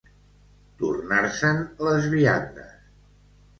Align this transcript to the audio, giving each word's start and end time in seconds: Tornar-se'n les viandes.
Tornar-se'n 0.83 1.61
les 1.89 2.09
viandes. 2.17 2.75